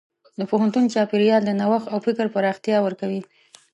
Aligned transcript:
د 0.39 0.41
پوهنتون 0.49 0.85
چاپېریال 0.93 1.41
د 1.45 1.51
نوښت 1.59 1.87
او 1.93 1.97
فکر 2.05 2.25
پراختیا 2.35 2.77
ورکوي. 2.83 3.21